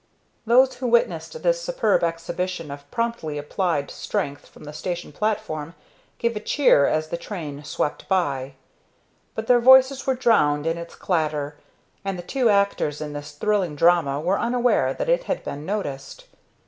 Those 0.47 0.73
who 0.73 0.87
witnessed 0.87 1.43
this 1.43 1.61
superb 1.61 2.03
exhibition 2.03 2.71
of 2.71 2.89
promptly 2.89 3.37
applied 3.37 3.91
strength 3.91 4.47
from 4.47 4.63
the 4.63 4.73
station 4.73 5.11
platform 5.11 5.75
gave 6.17 6.35
a 6.35 6.39
cheer 6.39 6.87
as 6.87 7.09
the 7.09 7.17
train 7.17 7.63
swept 7.63 8.09
by, 8.09 8.55
but 9.35 9.45
their 9.45 9.59
voices 9.59 10.07
were 10.07 10.15
drowned 10.15 10.65
in 10.65 10.79
its 10.79 10.95
clatter, 10.95 11.55
and 12.03 12.17
the 12.17 12.23
two 12.23 12.49
actors 12.49 12.99
in 12.99 13.13
their 13.13 13.21
thrilling 13.21 13.75
drama 13.75 14.19
were 14.19 14.39
unaware 14.39 14.91
that 14.91 15.07
it 15.07 15.25
had 15.25 15.43
been 15.43 15.67
noticed. 15.67 16.23